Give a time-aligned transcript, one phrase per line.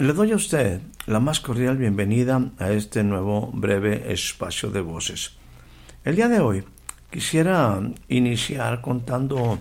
[0.00, 5.32] Le doy a usted la más cordial bienvenida a este nuevo breve espacio de voces.
[6.06, 6.64] El día de hoy
[7.10, 7.78] quisiera
[8.08, 9.58] iniciar contando,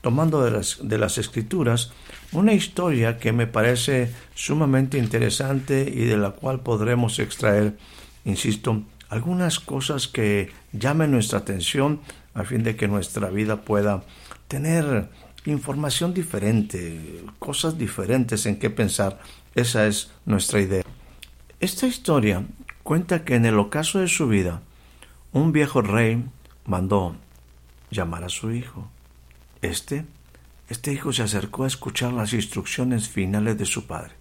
[0.00, 1.92] tomando de las, de las escrituras,
[2.32, 7.76] una historia que me parece sumamente interesante y de la cual podremos extraer,
[8.24, 12.00] insisto, algunas cosas que llamen nuestra atención
[12.32, 14.04] a fin de que nuestra vida pueda
[14.48, 15.10] tener
[15.44, 19.20] información diferente, cosas diferentes en qué pensar
[19.54, 20.84] esa es nuestra idea.
[21.60, 22.44] Esta historia
[22.82, 24.62] cuenta que en el ocaso de su vida,
[25.32, 26.24] un viejo rey
[26.64, 27.16] mandó
[27.90, 28.88] llamar a su hijo.
[29.60, 30.04] Este,
[30.68, 34.12] este hijo se acercó a escuchar las instrucciones finales de su padre.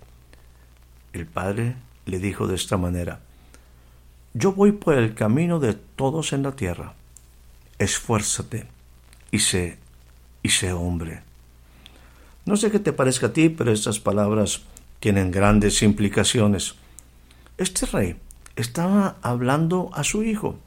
[1.14, 1.76] El padre
[2.06, 3.22] le dijo de esta manera,
[4.34, 6.94] Yo voy por el camino de todos en la tierra.
[7.80, 8.68] Esfuérzate
[9.32, 9.80] y sé,
[10.44, 11.24] y sé hombre.
[12.46, 14.62] No sé qué te parezca a ti, pero estas palabras
[15.00, 16.76] tienen grandes implicaciones.
[17.58, 18.16] Este rey
[18.56, 20.58] estaba hablando a su hijo.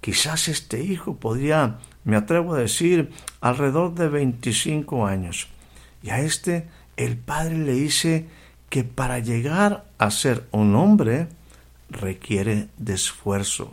[0.00, 3.10] Quizás este hijo podría, me atrevo a decir,
[3.40, 5.48] alrededor de 25 años.
[6.02, 8.26] Y a este el padre le dice
[8.68, 11.28] que para llegar a ser un hombre
[11.90, 13.72] requiere de esfuerzo.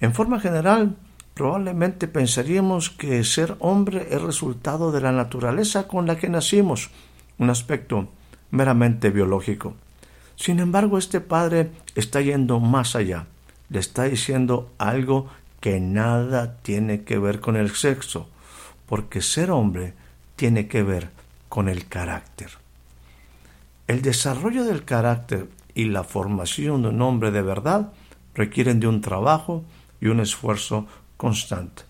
[0.00, 0.96] En forma general,
[1.34, 6.90] probablemente pensaríamos que ser hombre es resultado de la naturaleza con la que nacimos,
[7.38, 8.08] un aspecto
[8.50, 9.74] meramente biológico.
[10.36, 13.26] Sin embargo, este padre está yendo más allá.
[13.68, 15.28] Le está diciendo algo
[15.60, 18.28] que nada tiene que ver con el sexo,
[18.86, 19.94] porque ser hombre
[20.36, 21.10] tiene que ver
[21.48, 22.50] con el carácter.
[23.86, 27.92] El desarrollo del carácter y la formación de un hombre de verdad
[28.34, 29.64] requieren de un trabajo
[30.00, 30.86] y un esfuerzo
[31.24, 31.82] constante.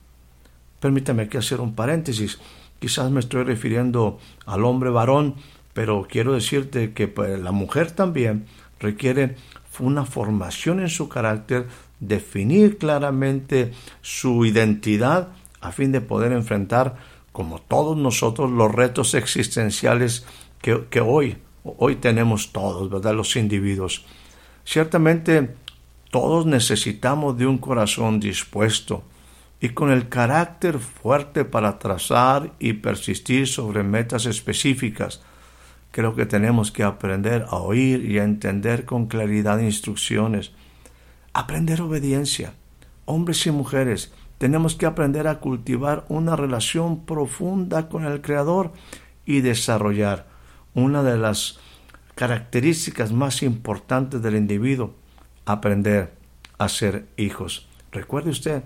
[0.78, 2.38] Permítame que hacer un paréntesis.
[2.78, 5.34] Quizás me estoy refiriendo al hombre varón
[5.74, 8.46] pero quiero decirte que pues, la mujer también
[8.80, 9.36] requiere
[9.80, 11.66] una formación en su carácter,
[11.98, 15.28] definir claramente su identidad
[15.60, 16.96] a fin de poder enfrentar,
[17.32, 20.24] como todos nosotros, los retos existenciales
[20.62, 23.14] que, que hoy, hoy tenemos todos, ¿verdad?
[23.14, 24.04] Los individuos.
[24.64, 25.56] Ciertamente
[26.12, 29.02] todos necesitamos de un corazón dispuesto
[29.64, 35.22] y con el carácter fuerte para trazar y persistir sobre metas específicas,
[35.94, 40.50] Creo que tenemos que aprender a oír y a entender con claridad instrucciones.
[41.32, 42.54] Aprender obediencia.
[43.04, 48.72] Hombres y mujeres, tenemos que aprender a cultivar una relación profunda con el Creador
[49.24, 50.26] y desarrollar
[50.74, 51.60] una de las
[52.16, 54.96] características más importantes del individuo,
[55.46, 56.12] aprender
[56.58, 57.68] a ser hijos.
[57.92, 58.64] Recuerde usted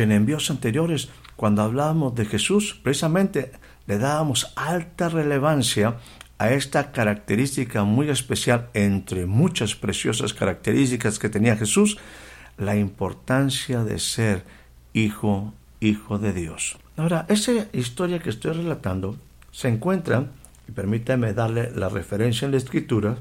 [0.00, 3.52] que en envíos anteriores, cuando hablábamos de Jesús, precisamente
[3.86, 5.98] le dábamos alta relevancia
[6.38, 11.98] a esta característica muy especial, entre muchas preciosas características que tenía Jesús,
[12.56, 14.42] la importancia de ser
[14.94, 16.78] hijo, hijo de Dios.
[16.96, 19.18] Ahora, esa historia que estoy relatando
[19.52, 20.30] se encuentra,
[20.66, 23.18] y permítame darle la referencia en la escritura,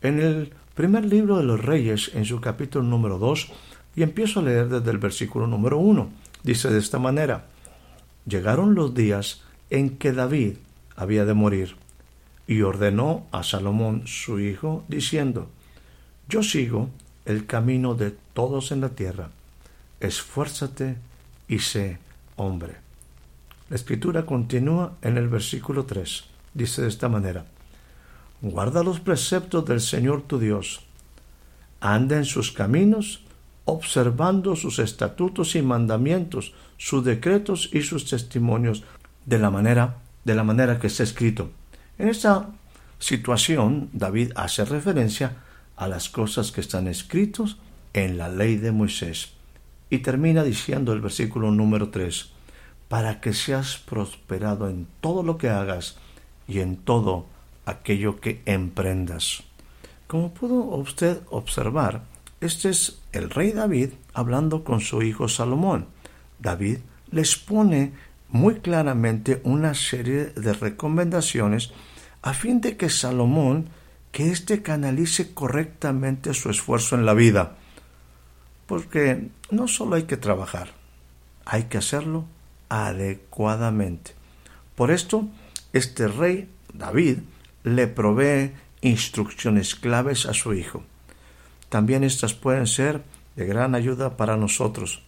[0.00, 3.52] en el primer libro de los reyes, en su capítulo número 2,
[3.96, 6.21] y empiezo a leer desde el versículo número 1.
[6.42, 7.46] Dice de esta manera,
[8.26, 10.56] llegaron los días en que David
[10.96, 11.76] había de morir
[12.46, 15.48] y ordenó a Salomón su hijo, diciendo,
[16.28, 16.90] Yo sigo
[17.24, 19.30] el camino de todos en la tierra,
[20.00, 20.96] esfuérzate
[21.48, 21.98] y sé
[22.36, 22.74] hombre.
[23.70, 26.24] La escritura continúa en el versículo 3.
[26.54, 27.46] Dice de esta manera,
[28.42, 30.80] Guarda los preceptos del Señor tu Dios,
[31.80, 33.21] anda en sus caminos,
[33.64, 38.84] observando sus estatutos y mandamientos, sus decretos y sus testimonios,
[39.26, 41.50] de la manera, de la manera que está escrito
[42.02, 42.48] en esta
[42.98, 45.36] situación, David hace referencia
[45.76, 47.56] a las cosas que están escritas
[47.92, 49.34] en la ley de Moisés.
[49.90, 52.30] Y termina diciendo el versículo número 3,
[52.88, 55.96] para que seas prosperado en todo lo que hagas
[56.48, 57.26] y en todo
[57.66, 59.44] aquello que emprendas.
[60.08, 62.02] Como pudo usted observar,
[62.42, 65.86] Este es el rey David hablando con su hijo Salomón.
[66.40, 66.78] David
[67.12, 67.92] les pone
[68.30, 71.70] muy claramente una serie de recomendaciones
[72.20, 73.68] a fin de que Salomón,
[74.10, 77.58] que éste canalice correctamente su esfuerzo en la vida.
[78.66, 80.72] Porque no solo hay que trabajar,
[81.44, 82.24] hay que hacerlo
[82.68, 84.14] adecuadamente.
[84.74, 85.28] Por esto,
[85.72, 87.18] este rey, David,
[87.62, 88.50] le provee
[88.80, 90.82] instrucciones claves a su hijo.
[91.72, 93.02] También estas pueden ser
[93.34, 95.00] de gran ayuda para nosotros,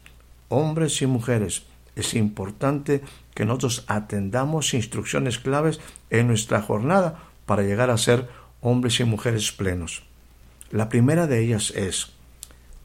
[0.49, 1.65] hombres y mujeres.
[1.95, 3.03] Es importante
[3.35, 5.79] que nosotros atendamos instrucciones claves
[6.09, 8.31] en nuestra jornada para llegar a ser
[8.63, 10.05] hombres y mujeres plenos.
[10.71, 12.13] La primera de ellas es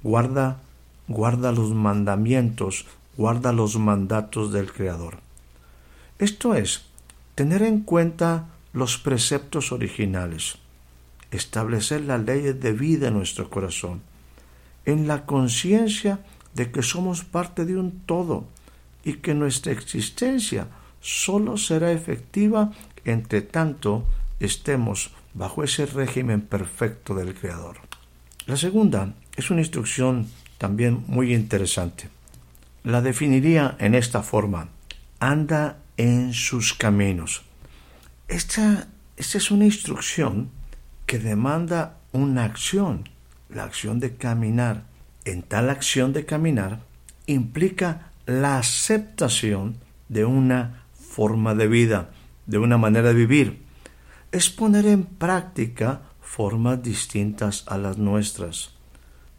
[0.04, 0.60] guarda
[1.08, 2.86] guarda los mandamientos,
[3.16, 5.20] guarda los mandatos del Creador.
[6.20, 6.82] Esto es,
[7.34, 10.58] tener en cuenta los preceptos originales,
[11.32, 14.02] establecer las leyes de vida en nuestro corazón,
[14.86, 16.20] en la conciencia
[16.56, 18.46] de que somos parte de un todo
[19.04, 20.68] y que nuestra existencia
[21.02, 22.72] sólo será efectiva
[23.06, 24.06] entre tanto
[24.40, 27.78] estemos bajo ese régimen perfecto del Creador.
[28.46, 30.28] La segunda es una instrucción
[30.58, 32.10] también muy interesante.
[32.84, 34.70] La definiría en esta forma.
[35.20, 37.44] Anda en sus caminos.
[38.28, 38.88] Esta,
[39.18, 40.50] esta es una instrucción
[41.10, 43.10] que demanda una acción,
[43.50, 44.84] la acción de caminar.
[45.26, 46.82] En tal acción de caminar
[47.26, 49.78] implica la aceptación
[50.08, 52.12] de una forma de vida,
[52.46, 53.60] de una manera de vivir.
[54.32, 58.76] Es poner en práctica formas distintas a las nuestras.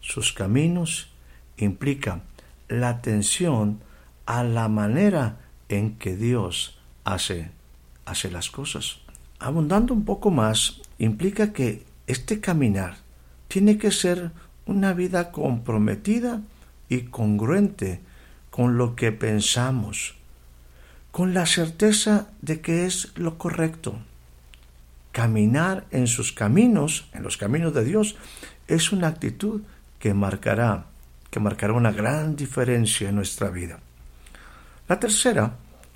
[0.01, 1.11] Sus caminos
[1.57, 2.23] implica
[2.67, 3.79] la atención
[4.27, 5.39] a la manera
[5.69, 7.53] en que Dios hace,
[8.07, 8.99] hace las cosas.
[9.39, 12.99] Abundando un poco más, implica que este caminar
[13.49, 14.31] tiene que ser
[14.67, 16.43] una vida comprometida
[16.89, 18.01] y congruente
[18.51, 20.15] con lo que pensamos,
[21.11, 23.99] con la certeza de que es lo correcto.
[25.11, 28.17] Caminar en sus caminos, en los caminos de Dios,
[28.69, 29.63] es una actitud
[29.99, 30.87] que marcará
[31.31, 33.79] que marcará una gran diferencia en nuestra vida.
[34.89, 35.53] La tercera,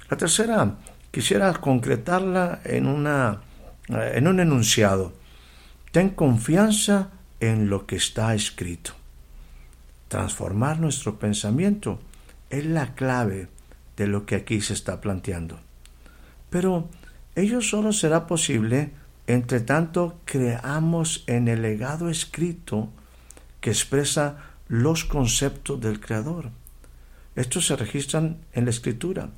[0.08, 0.76] la tercera
[1.10, 3.40] quisiera concretarla en, una,
[3.88, 5.12] en un enunciado.
[5.92, 7.10] Ten confianza
[7.40, 8.92] en lo que está escrito.
[10.08, 12.00] Transformar nuestro pensamiento
[12.50, 13.48] es la clave
[13.96, 15.60] de lo que aquí se está planteando.
[16.50, 16.88] Pero
[17.34, 18.92] ello solo será posible
[19.26, 22.90] entre tanto creamos en el legado escrito
[23.60, 24.36] que expresa
[24.68, 26.50] los conceptos del Creador.
[27.34, 29.30] Estos se registran en la Escritura.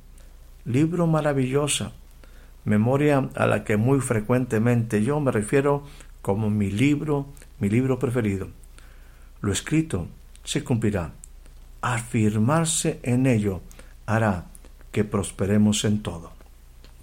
[0.65, 1.93] Libro maravillosa,
[2.67, 5.83] memoria a la que muy frecuentemente yo me refiero
[6.21, 7.27] como mi libro,
[7.59, 8.49] mi libro preferido.
[9.41, 10.07] Lo escrito
[10.43, 11.11] se cumplirá.
[11.81, 13.61] Afirmarse en ello
[14.05, 14.45] hará
[14.91, 16.31] que prosperemos en todo.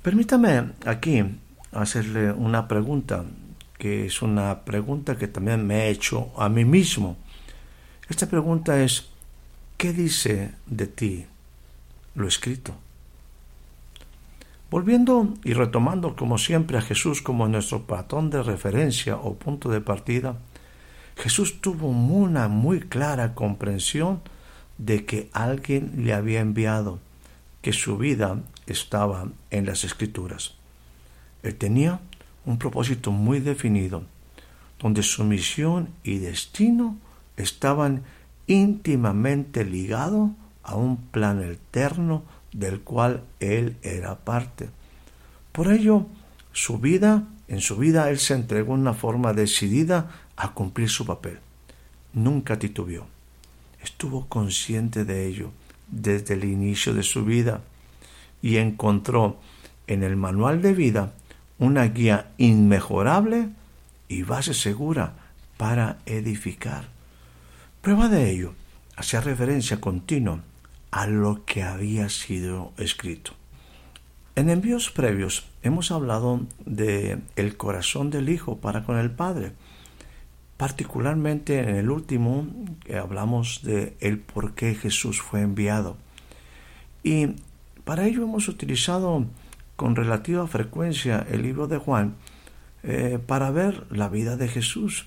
[0.02, 1.24] Permítame aquí
[1.72, 3.24] hacerle una pregunta,
[3.78, 7.16] que es una pregunta que también me he hecho a mí mismo
[8.08, 9.06] esta pregunta es,
[9.78, 11.26] ¿qué dice de ti
[12.14, 12.74] lo escrito?
[14.74, 19.80] Volviendo y retomando como siempre a Jesús como nuestro patrón de referencia o punto de
[19.80, 20.34] partida,
[21.14, 24.20] Jesús tuvo una muy clara comprensión
[24.76, 26.98] de que alguien le había enviado,
[27.62, 30.56] que su vida estaba en las escrituras.
[31.44, 32.00] Él tenía
[32.44, 34.02] un propósito muy definido,
[34.80, 36.98] donde su misión y destino
[37.36, 38.02] estaban
[38.48, 40.32] íntimamente ligados
[40.64, 44.70] a un plan eterno del cual él era parte.
[45.52, 46.06] Por ello,
[46.52, 51.04] su vida, en su vida él se entregó de una forma decidida a cumplir su
[51.04, 51.38] papel.
[52.14, 53.06] Nunca titubeó.
[53.82, 55.50] Estuvo consciente de ello
[55.88, 57.60] desde el inicio de su vida
[58.40, 59.38] y encontró
[59.86, 61.12] en el manual de vida
[61.58, 63.48] una guía inmejorable
[64.08, 65.14] y base segura
[65.56, 66.88] para edificar.
[67.82, 68.54] Prueba de ello
[68.96, 70.40] hacía referencia continua
[70.94, 73.32] a lo que había sido escrito.
[74.36, 79.54] En envíos previos hemos hablado de el corazón del Hijo para con el Padre.
[80.56, 82.46] Particularmente en el último
[82.96, 85.96] hablamos de el por qué Jesús fue enviado.
[87.02, 87.30] Y
[87.82, 89.26] para ello hemos utilizado
[89.74, 92.14] con relativa frecuencia el libro de Juan
[92.84, 95.06] eh, para ver la vida de Jesús.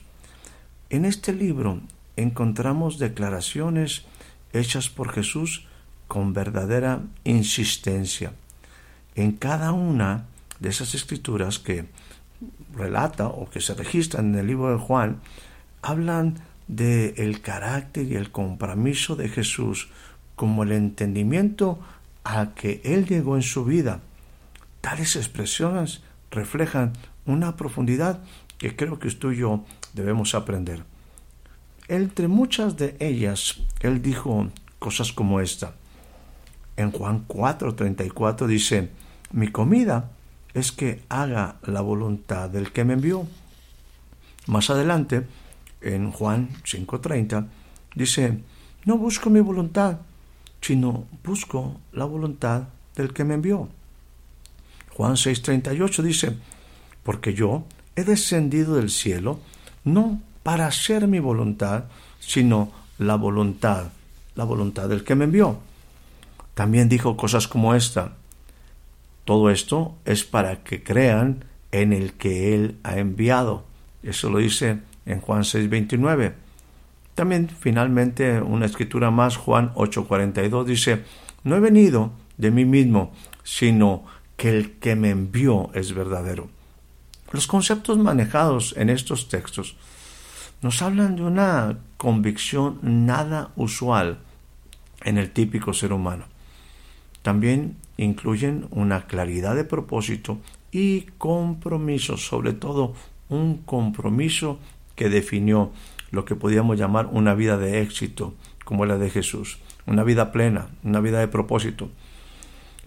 [0.89, 1.79] En este libro
[2.17, 4.03] encontramos declaraciones
[4.51, 5.65] hechas por Jesús
[6.07, 8.33] con verdadera insistencia.
[9.15, 10.25] En cada una
[10.59, 11.85] de esas escrituras que
[12.75, 15.21] relata o que se registran en el libro de Juan,
[15.81, 16.35] hablan
[16.67, 19.89] del el carácter y el compromiso de Jesús
[20.35, 21.79] como el entendimiento
[22.23, 24.01] a que Él llegó en su vida.
[24.81, 26.93] Tales expresiones reflejan
[27.25, 28.21] una profundidad
[28.57, 30.83] que creo que usted y yo debemos aprender.
[31.87, 35.73] Entre muchas de ellas, Él dijo cosas como esta.
[36.77, 38.89] En Juan 4:34 dice,
[39.31, 40.11] mi comida
[40.53, 43.27] es que haga la voluntad del que me envió.
[44.45, 45.27] Más adelante,
[45.81, 47.47] en Juan 5:30,
[47.95, 48.39] dice,
[48.85, 49.97] no busco mi voluntad,
[50.61, 52.63] sino busco la voluntad
[52.95, 53.69] del que me envió.
[54.93, 56.37] Juan 6:38 dice,
[57.03, 57.65] porque yo
[57.95, 59.39] he descendido del cielo
[59.83, 61.85] no para hacer mi voluntad,
[62.19, 63.87] sino la voluntad,
[64.35, 65.59] la voluntad del que me envió.
[66.57, 68.13] También dijo cosas como esta,
[69.25, 73.63] todo esto es para que crean en el que Él ha enviado.
[74.01, 76.33] Eso lo dice en Juan 6:29.
[77.13, 81.03] También finalmente una escritura más, Juan 8:42, dice,
[81.43, 86.49] no he venido de mí mismo, sino que el que me envió es verdadero.
[87.31, 89.75] Los conceptos manejados en estos textos
[90.63, 94.17] nos hablan de una convicción nada usual
[95.03, 96.25] en el típico ser humano.
[97.27, 100.39] También incluyen una claridad de propósito
[100.71, 102.93] y compromiso, sobre todo
[103.27, 104.59] un compromiso
[104.95, 105.73] que definió
[106.09, 110.69] lo que podíamos llamar una vida de éxito, como la de Jesús, una vida plena,
[110.85, 111.89] una vida de propósito.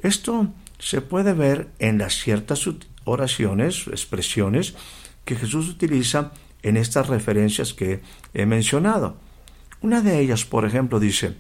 [0.03, 2.67] Esto se puede ver en las ciertas
[3.05, 4.75] oraciones, expresiones
[5.27, 6.33] que Jesús utiliza
[6.63, 8.01] en estas referencias que
[8.33, 9.19] he mencionado.
[9.83, 11.35] Una de ellas, por ejemplo, dice,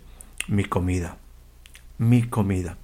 [0.49, 1.16] mi comida,
[1.97, 2.76] mi comida.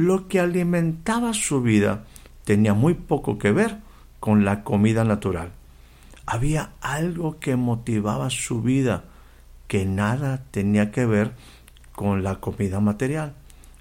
[0.00, 2.04] Lo que alimentaba su vida
[2.44, 3.78] tenía muy poco que ver
[4.18, 5.52] con la comida natural
[6.30, 9.02] había algo que motivaba su vida
[9.66, 11.32] que nada tenía que ver
[11.92, 13.34] con la comida material.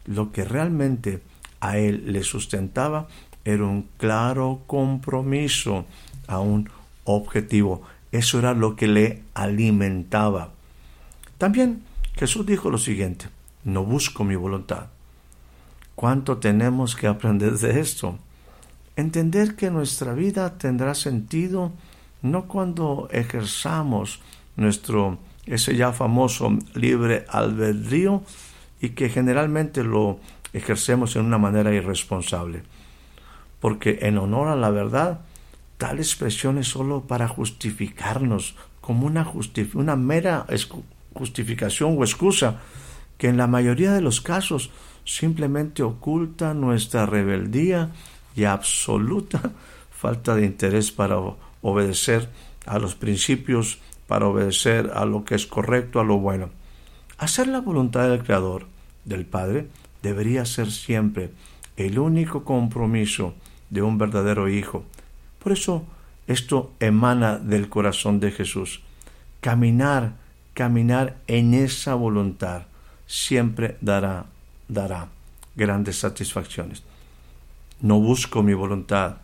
[0.08, 1.22] Lo que realmente
[1.60, 3.08] a él le sustentaba
[3.46, 5.86] era un claro compromiso
[6.26, 6.72] a un
[7.04, 7.84] objetivo.
[8.12, 10.50] Eso era lo que le alimentaba.
[11.38, 11.84] También
[12.16, 13.28] Jesús dijo lo siguiente,
[13.64, 14.88] no busco mi voluntad.
[16.00, 18.18] ¿Cuánto tenemos que aprender de esto?
[18.96, 21.74] Entender que nuestra vida tendrá sentido
[22.22, 24.22] no cuando ejerzamos
[24.56, 28.24] nuestro ese ya famoso libre albedrío
[28.80, 30.22] y que generalmente lo
[30.54, 32.64] ejercemos en una manera irresponsable.
[33.60, 35.20] Porque en honor a la verdad,
[35.78, 39.30] tal expresión es solo para justificarnos, como una,
[39.74, 40.46] una mera
[41.14, 42.62] justificación o excusa,
[43.18, 44.72] que en la mayoría de los casos
[45.10, 47.90] simplemente oculta nuestra rebeldía
[48.36, 49.42] y absoluta
[49.92, 51.18] falta de interés para
[51.64, 52.30] obedecer
[52.68, 56.50] a los principios, para obedecer a lo que es correcto, a lo bueno.
[57.18, 58.68] Hacer la voluntad del Creador,
[59.04, 59.68] del Padre,
[60.04, 61.32] debería ser siempre
[61.76, 63.34] el único compromiso
[63.72, 64.86] de un verdadero hijo.
[65.44, 65.86] Por eso
[66.28, 68.82] esto emana del corazón de Jesús.
[69.42, 70.14] Caminar,
[70.54, 72.68] caminar en esa voluntad
[73.08, 74.28] siempre dará,
[74.70, 75.10] dará
[75.56, 76.84] grandes satisfacciones.
[77.82, 79.18] No busco mi voluntad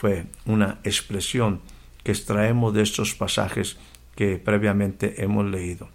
[0.00, 1.60] fue una expresión
[2.02, 3.76] que extraemos de estos pasajes
[4.16, 5.88] que previamente hemos leído.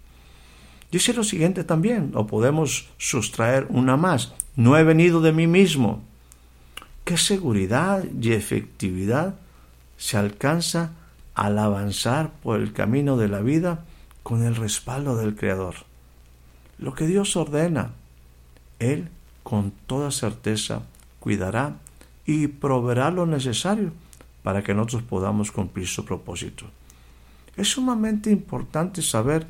[0.92, 6.04] Dice lo siguiente también, o podemos sustraer una más, no he venido de mí mismo.
[7.04, 9.34] ¿Qué seguridad y efectividad
[9.96, 10.92] se alcanza
[11.34, 13.84] al avanzar por el camino de la vida
[14.22, 15.74] con el respaldo del Creador?
[16.78, 17.90] Lo que Dios ordena,
[18.78, 19.08] Él
[19.42, 20.82] con toda certeza
[21.20, 21.76] cuidará
[22.24, 23.92] y proveerá lo necesario
[24.42, 26.66] para que nosotros podamos cumplir su propósito.
[27.56, 29.46] Es sumamente importante saber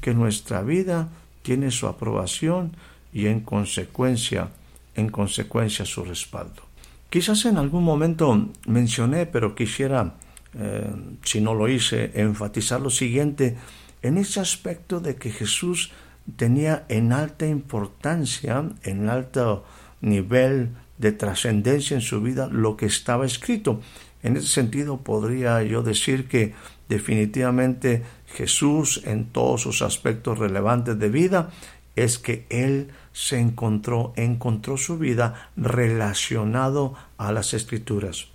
[0.00, 1.08] que nuestra vida
[1.42, 2.72] tiene su aprobación
[3.12, 4.48] y en consecuencia,
[4.94, 6.62] en consecuencia su respaldo.
[7.10, 10.14] Quizás en algún momento mencioné, pero quisiera,
[10.54, 10.90] eh,
[11.24, 13.56] si no lo hice, enfatizar lo siguiente,
[14.02, 15.90] en ese aspecto de que Jesús
[16.30, 19.64] tenía en alta importancia, en alto
[20.00, 23.80] nivel de trascendencia en su vida lo que estaba escrito.
[24.22, 26.54] En ese sentido podría yo decir que
[26.88, 28.02] definitivamente
[28.34, 31.50] Jesús en todos sus aspectos relevantes de vida
[31.96, 38.28] es que él se encontró, encontró su vida relacionado a las escrituras.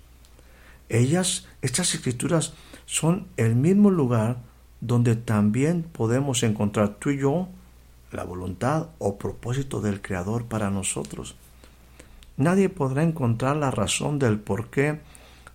[0.88, 4.38] Ellas, estas escrituras, son el mismo lugar
[4.80, 7.48] donde también podemos encontrar tú y yo
[8.16, 11.36] la voluntad o propósito del Creador para nosotros.
[12.36, 15.00] Nadie podrá encontrar la razón del porqué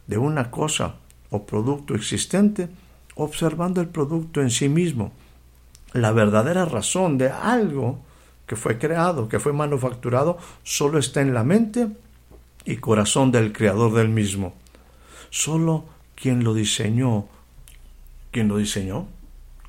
[0.08, 0.96] de una cosa
[1.30, 2.70] o producto existente
[3.16, 5.12] observando el producto en sí mismo.
[5.94, 8.00] la verdadera razón de algo
[8.48, 11.90] que fue creado, que fue manufacturado, solo está en la mente
[12.64, 14.54] y corazón del creador del mismo.
[15.30, 15.84] Solo
[16.16, 17.28] quien lo diseñó,
[18.32, 19.08] quien lo diseñó,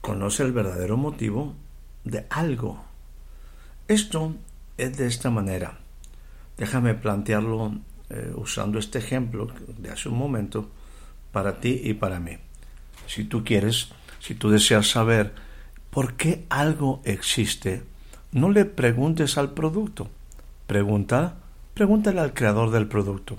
[0.01, 1.55] conoce el verdadero motivo
[2.05, 2.85] de algo.
[3.89, 4.35] Esto
[4.79, 5.79] es de esta manera.
[6.57, 7.75] Déjame plantearlo
[8.11, 10.71] eh, usando este ejemplo de hace un momento
[11.33, 12.37] para ti y para mí.
[13.07, 13.89] Si tú quieres,
[14.21, 15.33] si tú deseas saber
[15.91, 17.85] por qué algo existe,
[18.33, 20.09] no le preguntes al producto.
[20.67, 21.37] Pregunta,
[21.75, 23.39] pregúntale al creador del producto.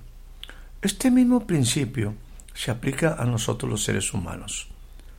[0.82, 2.16] Este mismo principio
[2.54, 4.70] se aplica a nosotros los seres humanos.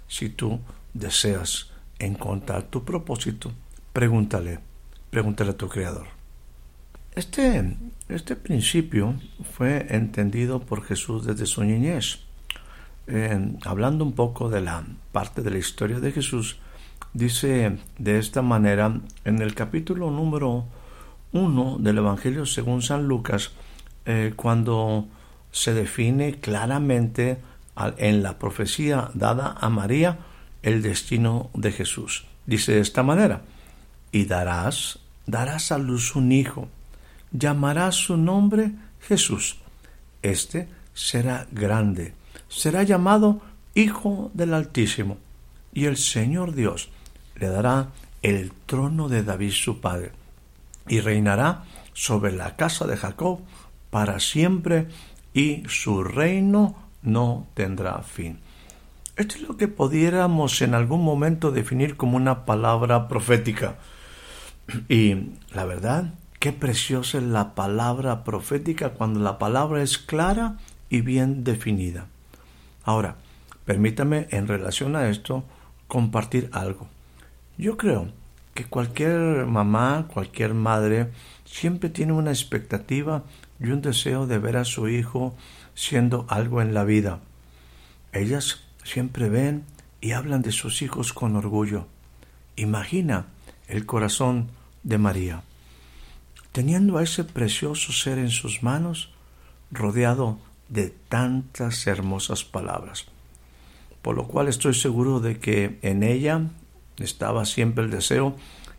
[0.07, 0.61] Si tú
[0.93, 1.71] deseas
[2.05, 3.53] encontrar tu propósito,
[3.93, 4.61] pregúntale,
[5.11, 6.07] pregúntale a tu creador.
[7.15, 7.77] Este,
[8.09, 9.15] este principio
[9.53, 12.21] fue entendido por Jesús desde su niñez.
[13.65, 16.59] hablando un poco de la parte de la historia de Jesús,
[17.13, 20.65] dice de esta manera en el capítulo número
[21.33, 23.53] 1 del Evangelio según San Lucas,
[24.07, 25.07] eh, cuando
[25.53, 27.39] se define claramente
[27.97, 30.19] en la profecía dada a María
[30.65, 32.25] el destino de Jesús.
[32.47, 33.43] Dice de esta manera,
[34.11, 36.69] y darás, darás a luz un hijo,
[37.33, 39.59] llamarás su nombre Jesús.
[40.23, 42.15] Este será grande,
[42.49, 43.43] será llamado
[43.75, 45.19] Hijo del Altísimo,
[45.75, 46.89] y el Señor Dios
[47.37, 47.91] le dará
[48.23, 50.13] el trono de David su padre,
[50.89, 53.41] y reinará sobre la casa de Jacob
[53.91, 54.89] para siempre,
[55.35, 58.39] y su reino no tendrá fin.
[59.17, 63.77] Esto es lo que pudiéramos en algún momento definir como una palabra profética.
[64.89, 70.59] Y la verdad Qué preciosa es la palabra profética cuando la palabra es clara
[70.91, 72.07] y bien definida.
[72.83, 73.17] Ahora,
[73.65, 75.45] permítame en relación a esto
[75.89, 76.87] compartir algo.
[77.57, 78.13] Yo creo
[78.53, 81.13] que cualquier mamá, cualquier madre,
[81.47, 83.23] siempre tiene una expectativa
[83.59, 85.35] y un deseo de ver a su hijo
[85.75, 87.21] siendo algo en la vida.
[88.13, 89.65] Ellas siempre ven
[90.01, 91.89] y hablan de sus hijos con orgullo.
[92.57, 93.27] Imagina
[93.67, 94.51] el corazón
[94.85, 95.43] de María
[96.55, 99.11] teniendo a ese precioso ser en sus manos,
[99.73, 103.07] rodeado de tantas hermosas palabras.
[104.03, 106.43] Por lo cual estoy seguro de que en ella
[106.99, 108.37] estaba siempre el deseo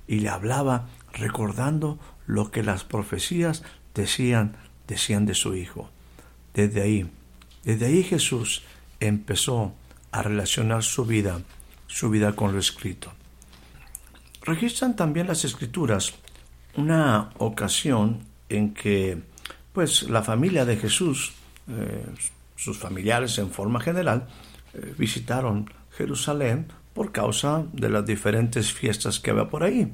[0.07, 3.61] y le hablaba recordando lo que las profecías
[3.93, 4.55] decían,
[4.87, 5.89] decían de su hijo.
[6.53, 7.11] Desde ahí,
[7.65, 8.63] desde ahí Jesús
[9.01, 9.73] empezó
[10.15, 11.41] a relacionar su vida,
[11.87, 13.11] su vida con lo escrito.
[14.43, 16.13] Registran también las escrituras
[16.77, 19.21] una ocasión en que
[19.73, 21.33] pues la familia de Jesús,
[21.67, 22.05] eh,
[22.55, 24.27] sus familiares en forma general,
[24.73, 29.91] eh, visitaron Jerusalén por causa de las diferentes fiestas que había por ahí.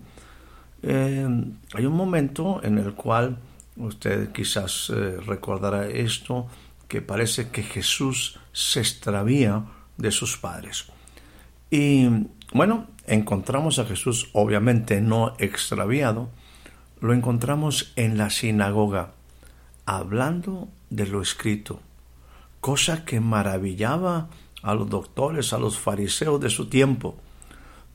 [0.83, 1.27] Eh,
[1.73, 3.39] hay un momento en el cual
[3.75, 4.91] usted quizás
[5.25, 6.47] recordará esto,
[6.87, 9.63] que parece que Jesús se extravía
[9.97, 10.85] de sus padres.
[11.69, 12.07] Y
[12.53, 16.29] bueno, encontramos a Jesús obviamente no extraviado,
[16.99, 19.13] lo encontramos en la sinagoga,
[19.85, 21.79] hablando de lo escrito,
[22.59, 24.29] cosa que maravillaba
[24.61, 27.17] a los doctores, a los fariseos de su tiempo.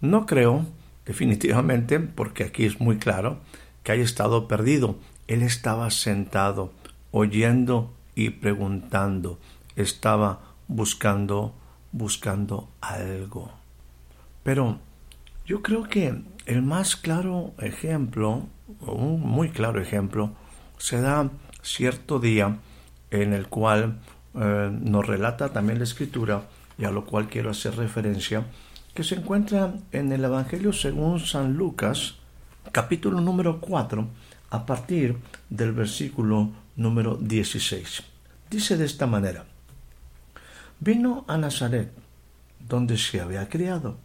[0.01, 0.67] No creo,
[1.05, 3.39] definitivamente, porque aquí es muy claro,
[3.83, 4.97] que haya estado perdido.
[5.29, 6.73] Él estaba sentado,
[7.13, 9.39] oyendo y preguntando.
[9.77, 11.55] Estaba buscando,
[11.97, 13.53] buscando algo.
[14.43, 14.79] Pero
[15.45, 18.47] yo creo que el más claro ejemplo
[18.81, 20.33] un muy claro ejemplo
[20.79, 21.31] se da
[21.63, 22.59] cierto día
[23.11, 23.99] en el cual
[24.35, 26.43] eh, nos relata también la escritura
[26.79, 28.45] y a lo cual quiero hacer referencia,
[28.95, 32.17] que se encuentra en el Evangelio según San Lucas,
[32.73, 34.07] capítulo número 4,
[34.51, 35.17] a partir
[35.49, 38.03] del versículo número 16.
[38.51, 39.47] Dice de esta manera,
[40.81, 41.93] vino a Nazaret,
[42.69, 43.97] donde se había criado,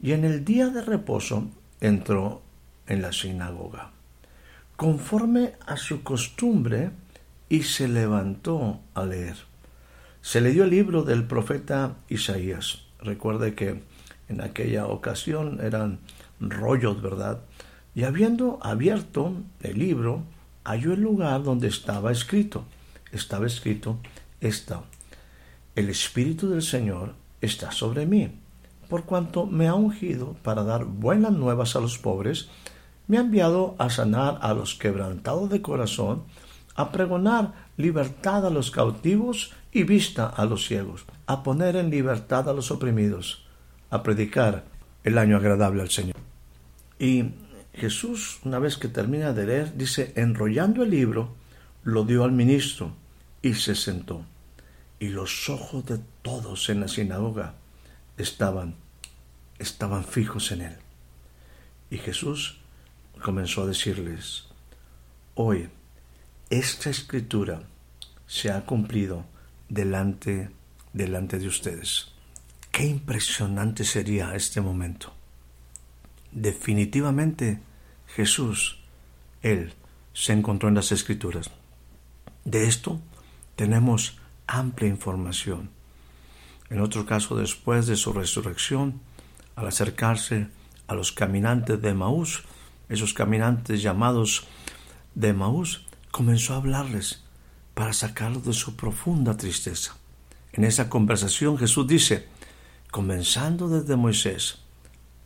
[0.00, 1.48] y en el día de reposo
[1.80, 2.42] entró
[2.86, 3.90] en la sinagoga,
[4.76, 6.90] conforme a su costumbre,
[7.48, 9.36] y se levantó a leer.
[10.20, 12.82] Se le dio el libro del profeta Isaías.
[13.00, 13.82] Recuerde que
[14.28, 16.00] en aquella ocasión eran
[16.40, 17.40] rollos, ¿verdad?
[17.94, 19.32] Y habiendo abierto
[19.62, 20.24] el libro,
[20.64, 22.64] halló el lugar donde estaba escrito.
[23.12, 23.98] Estaba escrito
[24.40, 24.82] esta.
[25.78, 28.40] El Espíritu del Señor está sobre mí,
[28.88, 32.48] por cuanto me ha ungido para dar buenas nuevas a los pobres,
[33.06, 36.24] me ha enviado a sanar a los quebrantados de corazón,
[36.74, 42.48] a pregonar libertad a los cautivos y vista a los ciegos, a poner en libertad
[42.48, 43.46] a los oprimidos,
[43.88, 44.64] a predicar
[45.04, 46.16] el año agradable al Señor.
[46.98, 47.34] Y
[47.72, 51.36] Jesús, una vez que termina de leer, dice, enrollando el libro,
[51.84, 52.90] lo dio al ministro
[53.42, 54.24] y se sentó.
[55.00, 57.54] Y los ojos de todos en la sinagoga
[58.16, 58.74] estaban,
[59.58, 60.76] estaban fijos en él.
[61.90, 62.58] Y Jesús
[63.22, 64.44] comenzó a decirles,
[65.34, 65.68] hoy
[66.50, 67.62] esta escritura
[68.26, 69.24] se ha cumplido
[69.68, 70.50] delante,
[70.92, 72.12] delante de ustedes.
[72.70, 75.12] Qué impresionante sería este momento.
[76.32, 77.60] Definitivamente
[78.14, 78.78] Jesús,
[79.42, 79.72] Él,
[80.12, 81.50] se encontró en las escrituras.
[82.44, 83.00] De esto
[83.56, 84.17] tenemos
[84.48, 85.70] amplia información.
[86.70, 89.00] En otro caso, después de su resurrección,
[89.54, 90.48] al acercarse
[90.88, 92.42] a los caminantes de Maús,
[92.88, 94.46] esos caminantes llamados
[95.14, 97.22] de Maús, comenzó a hablarles
[97.74, 99.96] para sacarlos de su profunda tristeza.
[100.52, 102.26] En esa conversación Jesús dice,
[102.90, 104.58] comenzando desde Moisés,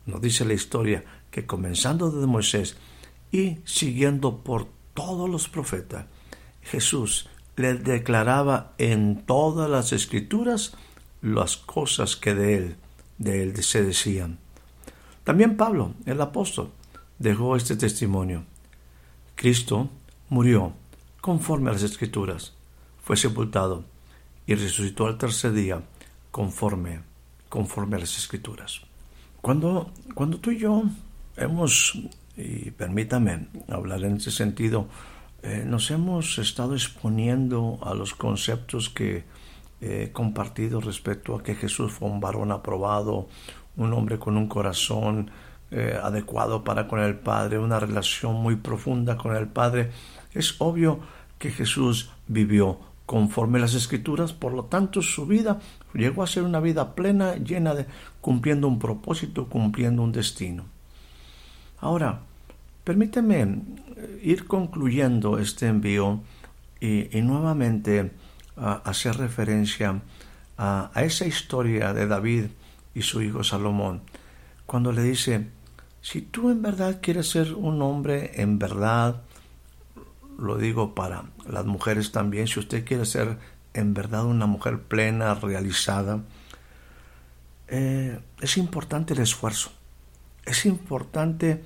[0.05, 2.77] nos dice la historia que comenzando desde Moisés
[3.31, 6.05] y siguiendo por todos los profetas,
[6.61, 10.75] Jesús les declaraba en todas las escrituras
[11.21, 12.75] las cosas que de él,
[13.17, 14.39] de él se decían.
[15.23, 16.71] También Pablo, el apóstol,
[17.19, 18.43] dejó este testimonio.
[19.35, 19.89] Cristo
[20.29, 20.73] murió
[21.21, 22.53] conforme a las escrituras,
[23.03, 23.85] fue sepultado
[24.45, 25.81] y resucitó al tercer día
[26.31, 27.01] conforme,
[27.49, 28.81] conforme a las escrituras.
[29.41, 30.83] Cuando, cuando tú y yo
[31.37, 31.97] hemos,
[32.35, 34.87] y permítame hablar en ese sentido,
[35.43, 39.25] eh, nos hemos estado exponiendo a los conceptos que
[39.81, 43.27] he compartido respecto a que Jesús fue un varón aprobado,
[43.75, 45.31] un hombre con un corazón
[45.69, 49.91] eh, adecuado para con el Padre, una relación muy profunda con el Padre,
[50.33, 51.01] es obvio
[51.37, 55.59] que Jesús vivió conforme las escrituras, por lo tanto su vida
[55.93, 57.85] llegó a ser una vida plena, llena de
[58.21, 60.63] cumpliendo un propósito, cumpliendo un destino.
[61.79, 62.21] Ahora,
[62.83, 66.21] Permíteme eh, ir concluyendo este envío
[66.79, 68.11] y, nuevamente
[68.57, 70.01] hacer referencia
[70.57, 72.45] a, esa historia de David
[72.93, 74.01] y su hijo Salomón,
[74.65, 75.47] cuando le dice,
[76.01, 79.21] si tú en verdad quieres ser un hombre en verdad,
[80.37, 83.37] lo digo para las mujeres también, si usted quiere ser
[83.73, 86.21] en verdad una mujer plena, realizada,
[87.69, 89.71] eh, es importante el esfuerzo,
[90.45, 91.63] es importante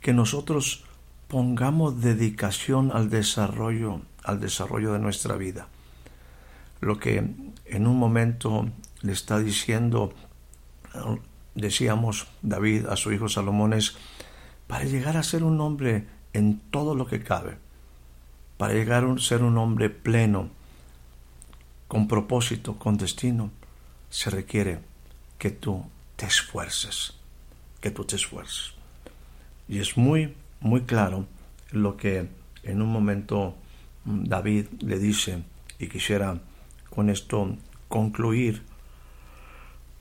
[0.00, 0.84] que nosotros
[1.28, 5.68] pongamos dedicación al desarrollo, al desarrollo de nuestra vida.
[6.80, 7.24] Lo que
[7.66, 8.68] en un momento
[9.02, 10.12] le está diciendo,
[11.54, 13.96] decíamos David a su hijo Salomón es,
[14.66, 17.58] para llegar a ser un hombre en todo lo que cabe,
[18.56, 20.48] para llegar a ser un hombre pleno,
[21.88, 23.50] con propósito, con destino,
[24.10, 24.80] se requiere
[25.38, 25.84] que tú
[26.16, 27.14] te esfuerces,
[27.80, 28.79] que tú te esfuerces.
[29.70, 31.26] Y es muy, muy claro
[31.70, 32.28] lo que
[32.64, 33.54] en un momento
[34.04, 35.44] mm, David le dice,
[35.78, 36.40] y quisiera
[36.90, 37.56] con esto
[37.88, 38.64] concluir.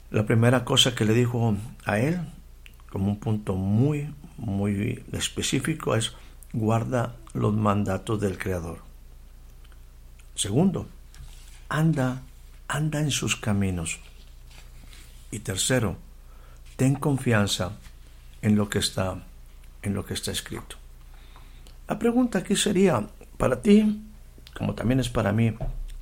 [0.09, 1.55] La primera cosa que le dijo
[1.85, 2.19] a él,
[2.89, 6.13] como un punto muy, muy específico, es
[6.51, 8.79] guarda los mandatos del Creador.
[10.33, 10.87] Segundo,
[11.69, 12.23] anda,
[12.67, 13.99] anda en sus caminos.
[15.29, 15.95] Y tercero,
[16.75, 17.77] ten confianza
[18.41, 19.28] en lo que está
[19.81, 20.77] en lo que está escrito.
[21.87, 24.03] La pregunta aquí sería, para ti,
[24.57, 25.53] como también es para mí,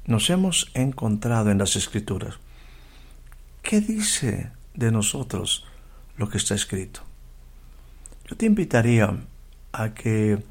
[0.05, 2.35] nos hemos encontrado en las escrituras.
[3.61, 5.65] ¿Qué dice de nosotros
[6.17, 7.01] lo que está escrito?
[8.27, 9.15] Yo te invitaría
[9.71, 10.43] a que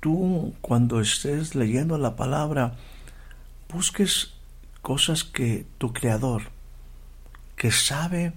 [0.00, 2.76] tú cuando estés leyendo la palabra
[3.72, 4.34] busques
[4.82, 6.42] cosas que tu creador,
[7.56, 8.32] que sabe,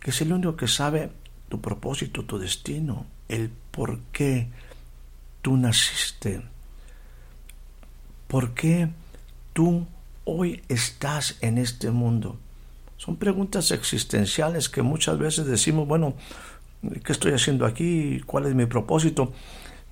[0.00, 1.10] que es el único que sabe
[1.48, 4.48] tu propósito, tu destino, el por qué
[5.42, 6.42] tú naciste,
[8.26, 8.88] por qué
[9.52, 9.86] tú
[10.24, 12.38] hoy estás en este mundo.
[12.96, 16.14] Son preguntas existenciales que muchas veces decimos, bueno,
[17.04, 18.20] ¿qué estoy haciendo aquí?
[18.26, 19.32] ¿Cuál es mi propósito?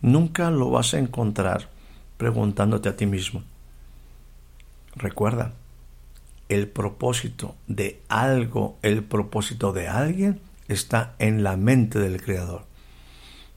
[0.02, 1.70] Nunca lo vas a encontrar
[2.16, 3.42] preguntándote a ti mismo.
[4.94, 5.52] Recuerda,
[6.48, 12.64] el propósito de algo, el propósito de alguien está en la mente del Creador.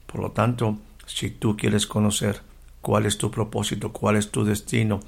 [0.06, 2.42] Por lo tanto, si tú quieres conocer
[2.80, 5.00] cuál es tu propósito, cuál es tu destino,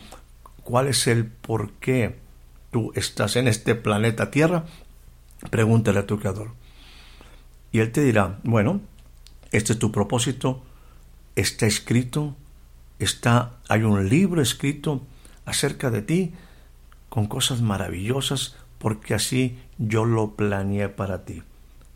[0.62, 2.18] cuál es el por qué
[2.70, 4.64] tú estás en este planeta Tierra,
[5.50, 6.52] pregúntale a tu Creador.
[7.70, 8.80] Y Él te dirá, bueno,
[9.50, 10.62] este es tu propósito,
[11.36, 12.36] está escrito,
[12.98, 15.02] está, hay un libro escrito
[15.44, 16.32] acerca de ti
[17.08, 21.42] con cosas maravillosas porque así yo lo planeé para ti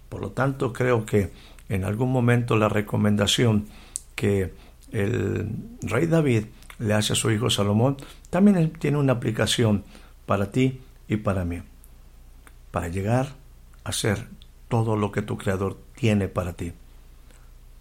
[0.08, 1.30] Por lo tanto, creo que
[1.68, 3.66] en algún momento la recomendación
[4.14, 4.52] que
[4.92, 5.48] el
[5.82, 6.44] rey David
[6.78, 7.96] le hace a su hijo Salomón
[8.30, 9.84] también tiene una aplicación
[10.26, 11.62] para ti y para mí.
[12.70, 13.34] Para llegar
[13.84, 14.28] a ser
[14.68, 16.72] todo lo que tu creador tiene para ti.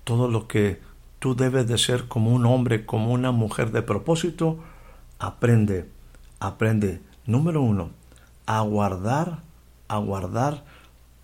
[0.04, 0.80] Todo lo que
[1.20, 4.60] tú debes de ser como un hombre, como una mujer de propósito,
[5.20, 5.90] aprende,
[6.40, 7.90] aprende, número uno,
[8.46, 9.40] a guardar,
[9.88, 10.64] a guardar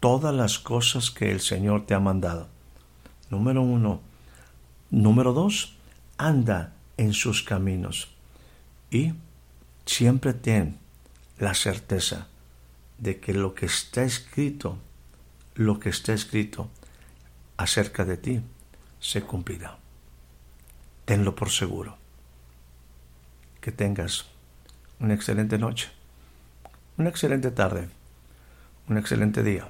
[0.01, 2.49] todas las cosas que el Señor te ha mandado.
[3.29, 4.01] Número uno.
[4.89, 5.77] Número dos,
[6.17, 8.09] anda en sus caminos.
[8.89, 9.13] Y
[9.85, 10.79] siempre ten
[11.37, 12.27] la certeza
[12.97, 14.77] de que lo que está escrito,
[15.53, 16.69] lo que está escrito
[17.55, 18.41] acerca de ti,
[18.99, 19.77] se cumplirá.
[21.05, 21.95] Tenlo por seguro.
[23.61, 24.25] Que tengas
[24.99, 25.89] una excelente noche,
[26.97, 27.87] una excelente tarde,
[28.89, 29.69] un excelente día.